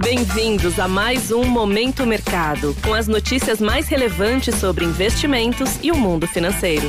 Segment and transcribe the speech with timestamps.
[0.00, 5.96] Bem-vindos a mais um Momento Mercado, com as notícias mais relevantes sobre investimentos e o
[5.96, 6.88] mundo financeiro.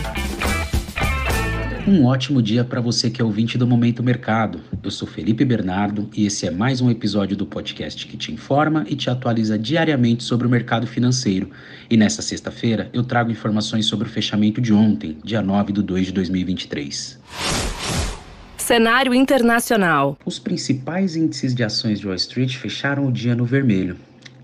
[1.87, 4.61] Um ótimo dia para você que é ouvinte do Momento Mercado.
[4.83, 8.85] Eu sou Felipe Bernardo e esse é mais um episódio do podcast que te informa
[8.87, 11.49] e te atualiza diariamente sobre o mercado financeiro.
[11.89, 16.05] E nessa sexta-feira eu trago informações sobre o fechamento de ontem, dia 9 de 2
[16.05, 17.19] de 2023.
[18.69, 20.15] Cenário internacional.
[20.23, 23.97] Os principais índices de ações de Wall Street fecharam o dia no vermelho.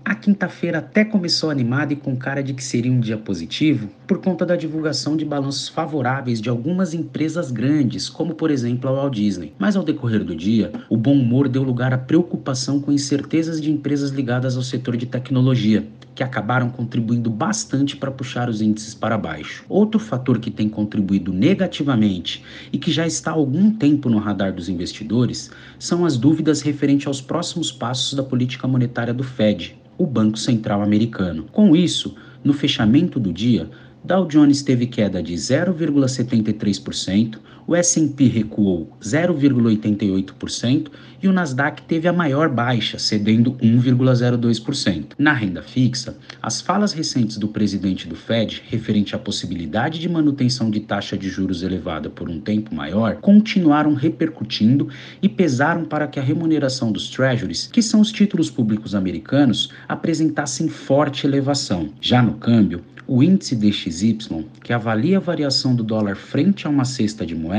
[0.04, 4.18] A quinta-feira até começou animada e com cara de que seria um dia positivo por
[4.18, 9.14] conta da divulgação de balanços favoráveis de algumas empresas grandes, como por exemplo a Walt
[9.14, 9.52] Disney.
[9.58, 13.70] Mas ao decorrer do dia, o bom humor deu lugar à preocupação com incertezas de
[13.70, 15.86] empresas ligadas ao setor de tecnologia,
[16.16, 19.66] que acabaram contribuindo bastante para puxar os índices para baixo.
[19.68, 22.42] Outro fator que tem contribuído negativamente
[22.72, 27.06] e que já está há algum tempo no radar dos investidores são as dúvidas referentes
[27.06, 31.44] aos próximos passos da política monetária do Fed, o Banco Central Americano.
[31.52, 33.68] Com isso, no fechamento do dia,
[34.02, 40.88] Dow Jones teve queda de 0,73%, o S&P recuou 0,88%
[41.22, 45.12] e o Nasdaq teve a maior baixa, cedendo 1,02%.
[45.18, 50.70] Na renda fixa, as falas recentes do presidente do Fed referente à possibilidade de manutenção
[50.70, 54.88] de taxa de juros elevada por um tempo maior continuaram repercutindo
[55.22, 60.68] e pesaram para que a remuneração dos treasuries, que são os títulos públicos americanos, apresentassem
[60.68, 61.90] forte elevação.
[62.00, 66.84] Já no câmbio, o índice DXY, que avalia a variação do dólar frente a uma
[66.84, 67.55] cesta de moedas,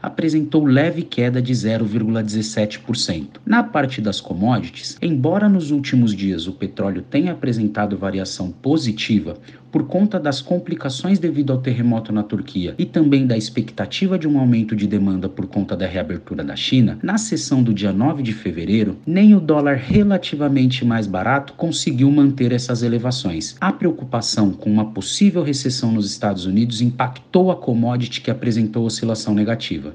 [0.00, 3.40] apresentou leve queda de 0,17%.
[3.44, 9.38] Na parte das commodities, embora nos últimos dias o petróleo tenha apresentado variação positiva,
[9.72, 14.38] por conta das complicações devido ao terremoto na Turquia e também da expectativa de um
[14.38, 18.34] aumento de demanda por conta da reabertura da China, na sessão do dia 9 de
[18.34, 23.56] fevereiro, nem o dólar relativamente mais barato conseguiu manter essas elevações.
[23.58, 29.34] A preocupação com uma possível recessão nos Estados Unidos impactou a commodity que apresentou oscilação
[29.34, 29.94] negativa.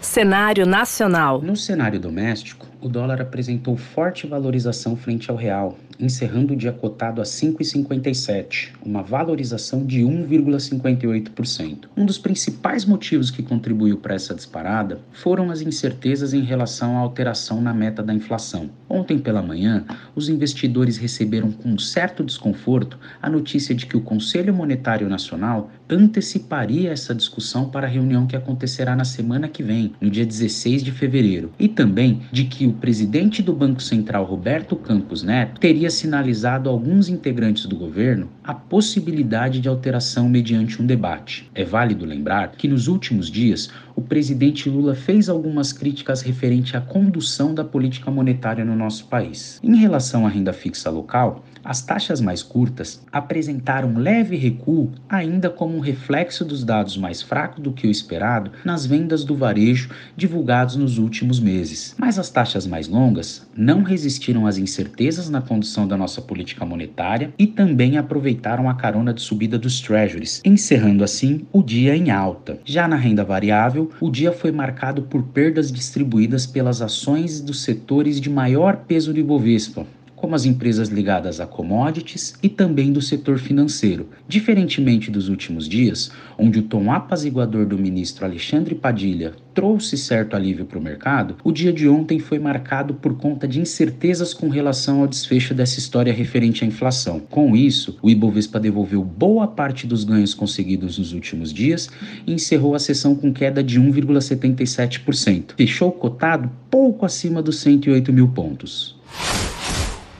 [0.00, 1.40] Cenário nacional.
[1.40, 7.20] No cenário doméstico, o dólar apresentou forte valorização frente ao real, encerrando o dia cotado
[7.20, 11.88] a 5,57, uma valorização de 1,58%.
[11.96, 17.00] Um dos principais motivos que contribuiu para essa disparada foram as incertezas em relação à
[17.00, 18.70] alteração na meta da inflação.
[18.88, 19.84] Ontem pela manhã,
[20.14, 26.90] os investidores receberam com certo desconforto a notícia de que o Conselho Monetário Nacional anteciparia
[26.90, 30.92] essa discussão para a reunião que acontecerá na semana que vem, no dia 16 de
[30.92, 36.68] fevereiro, e também de que o presidente do Banco Central, Roberto Campos Neto, teria sinalizado
[36.68, 41.50] a alguns integrantes do governo a possibilidade de alteração mediante um debate.
[41.54, 46.80] É válido lembrar que nos últimos dias o presidente Lula fez algumas críticas referente à
[46.80, 49.58] condução da política monetária no nosso país.
[49.60, 55.76] Em relação à renda fixa local, as taxas mais curtas apresentaram leve recuo, ainda como
[55.76, 60.76] um reflexo dos dados mais fracos do que o esperado nas vendas do varejo divulgados
[60.76, 61.96] nos últimos meses.
[61.98, 67.34] Mas as taxas mais longas não resistiram às incertezas na condução da nossa política monetária
[67.36, 72.60] e também aproveitaram a carona de subida dos treasuries, encerrando assim o dia em alta.
[72.64, 78.20] Já na renda variável, o dia foi marcado por perdas distribuídas pelas ações dos setores
[78.20, 79.86] de maior peso do Ibovespa,
[80.20, 84.08] como as empresas ligadas a commodities e também do setor financeiro.
[84.26, 90.64] Diferentemente dos últimos dias, onde o tom apaziguador do ministro Alexandre Padilha trouxe certo alívio
[90.64, 95.00] para o mercado, o dia de ontem foi marcado por conta de incertezas com relação
[95.00, 97.18] ao desfecho dessa história referente à inflação.
[97.18, 101.88] Com isso, o Ibovespa devolveu boa parte dos ganhos conseguidos nos últimos dias
[102.26, 105.54] e encerrou a sessão com queda de 1,77%.
[105.56, 108.96] Fechou cotado pouco acima dos 108 mil pontos.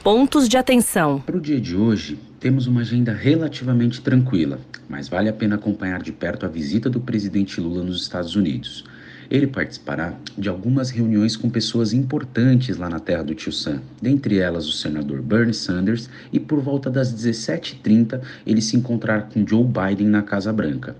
[0.03, 1.19] Pontos de atenção.
[1.19, 6.01] Para o dia de hoje, temos uma agenda relativamente tranquila, mas vale a pena acompanhar
[6.01, 8.85] de perto a visita do presidente Lula nos Estados Unidos.
[9.29, 14.39] Ele participará de algumas reuniões com pessoas importantes lá na terra do Tio Sam, dentre
[14.39, 19.65] elas o senador Bernie Sanders, e por volta das 17h30 ele se encontrará com Joe
[19.65, 20.95] Biden na Casa Branca.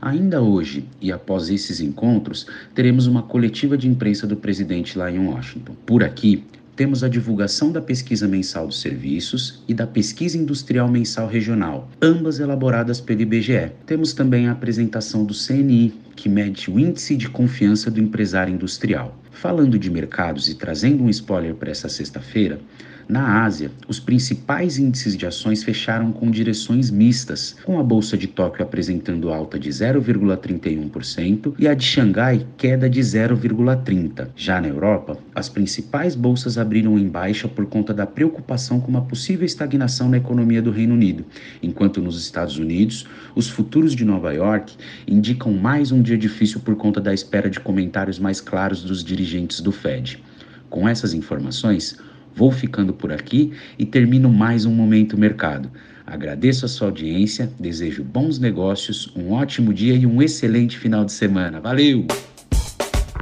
[0.00, 5.18] Ainda hoje, e após esses encontros, teremos uma coletiva de imprensa do presidente lá em
[5.18, 5.74] Washington.
[5.84, 6.44] Por aqui,
[6.76, 12.40] temos a divulgação da pesquisa mensal dos serviços e da pesquisa industrial mensal regional, ambas
[12.40, 13.72] elaboradas pelo IBGE.
[13.86, 19.16] Temos também a apresentação do CNI, que mede o índice de confiança do empresário industrial.
[19.34, 22.60] Falando de mercados e trazendo um spoiler para essa sexta-feira,
[23.08, 28.26] na Ásia, os principais índices de ações fecharam com direções mistas, com a bolsa de
[28.26, 34.28] Tóquio apresentando alta de 0,31% e a de Xangai queda de 0,30%.
[34.34, 39.02] Já na Europa, as principais bolsas abriram em baixa por conta da preocupação com uma
[39.02, 41.26] possível estagnação na economia do Reino Unido,
[41.62, 44.74] enquanto nos Estados Unidos, os futuros de Nova York
[45.06, 49.60] indicam mais um dia difícil por conta da espera de comentários mais claros dos dirigentes
[49.60, 50.22] do Fed.
[50.68, 51.98] Com essas informações,
[52.34, 55.70] Vou ficando por aqui e termino mais um Momento Mercado.
[56.04, 61.12] Agradeço a sua audiência, desejo bons negócios, um ótimo dia e um excelente final de
[61.12, 61.60] semana.
[61.60, 62.06] Valeu!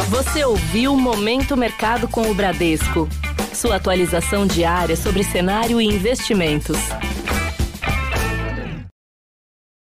[0.08, 3.08] Você ouviu Momento Mercado com o Bradesco.
[3.52, 6.78] Sua atualização diária sobre cenário e investimentos.